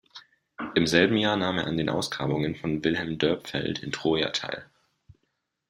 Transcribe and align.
Im 0.73 0.87
selben 0.87 1.15
Jahr 1.15 1.37
nahm 1.37 1.59
er 1.59 1.67
an 1.67 1.77
den 1.77 1.87
Ausgrabungen 1.87 2.55
von 2.55 2.83
Wilhelm 2.83 3.19
Dörpfeld 3.19 3.83
in 3.83 3.91
Troja 3.91 4.31
teil. 4.31 4.65